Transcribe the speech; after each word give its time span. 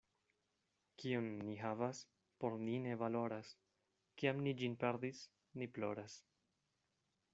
Kion 1.01 1.27
ni 1.49 1.53
havas, 1.63 1.99
por 2.43 2.57
ni 2.69 2.77
ne 2.85 2.95
valoras; 3.01 3.51
kiam 4.23 4.43
ni 4.49 4.55
ĝin 4.63 4.79
perdis, 4.85 5.21
ni 5.61 5.69
ploras. 5.77 6.17